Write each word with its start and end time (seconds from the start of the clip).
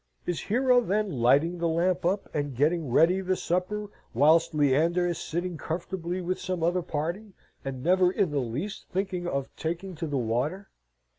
Is 0.25 0.39
Hero 0.39 0.81
then 0.81 1.11
lighting 1.11 1.59
the 1.59 1.67
lamp 1.67 2.07
up, 2.07 2.27
and 2.33 2.55
getting 2.55 2.89
ready 2.89 3.21
the 3.21 3.35
supper, 3.35 3.87
whilst 4.15 4.55
Leander 4.55 5.05
is 5.05 5.19
sitting 5.19 5.59
comfortably 5.59 6.21
with 6.21 6.39
some 6.39 6.63
other 6.63 6.81
party, 6.81 7.33
and 7.63 7.83
never 7.83 8.09
in 8.11 8.31
the 8.31 8.39
least 8.39 8.87
thinking 8.91 9.27
of 9.27 9.55
taking 9.55 9.93
to 9.97 10.07
the 10.07 10.17
water? 10.17 10.71